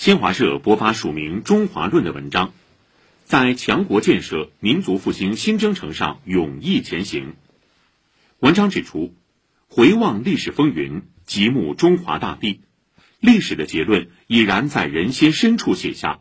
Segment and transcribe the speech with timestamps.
[0.00, 2.54] 新华社播发署名《中华论》的文章，
[3.26, 7.34] 在强国建设、民族复兴新征程上勇毅前行。
[8.38, 9.14] 文章指出，
[9.68, 12.62] 回望历史风云，极目中华大地，
[13.18, 16.20] 历史的结论已然在人心深处写下：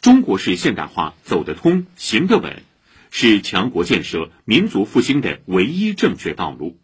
[0.00, 2.64] 中国式现代化走得通、行得稳，
[3.12, 6.76] 是强国建设、民族复兴的唯一正确道路。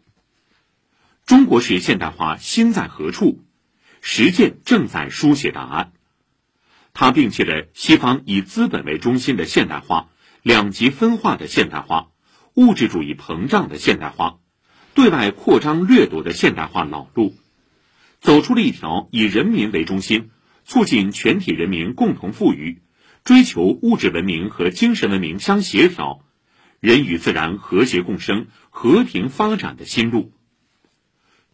[1.27, 3.43] 中国式现代化心在何处？
[4.00, 5.91] 实践正在书写答案。
[7.01, 10.09] 它摒弃了西方以资本为中心的现代化、
[10.43, 12.09] 两极分化的现代化、
[12.55, 14.41] 物质主义膨胀的现代化、
[14.95, 17.37] 对外扩张掠夺的现代化老路，
[18.19, 20.30] 走出了一条以人民为中心、
[20.65, 22.83] 促进全体人民共同富裕、
[23.23, 26.24] 追求物质文明和精神文明相协调、
[26.80, 30.33] 人与自然和谐共生、和平发展的新路。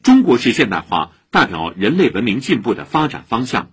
[0.03, 3.73] 中国式现代化代表人类文明进步的发展方向。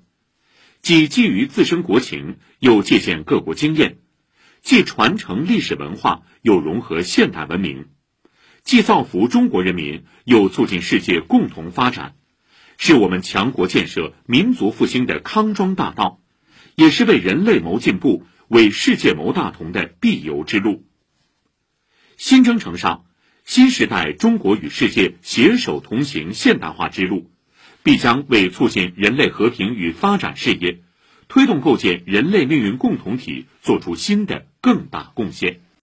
[0.81, 3.97] 既基于自身国情，又借鉴各国经验；
[4.61, 7.85] 既传承历史文化，又融合现代文明；
[8.63, 12.15] 既造福中国人民，又促进世界共同发展，
[12.77, 16.19] 是我们强国建设、民族复兴的康庄大道，
[16.75, 20.87] 也是为人类谋进步、为世界谋大同的必由之路。
[22.17, 23.05] 新征程上，
[23.45, 27.30] 新时代中国与世界携手同行现代化之路。
[27.83, 30.79] 必将为促进人类和平与发展事业，
[31.27, 35.61] 推动构建人类命运共同体作出新的更大贡献。